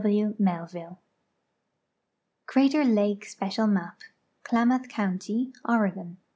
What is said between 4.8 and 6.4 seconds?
County, Oregon.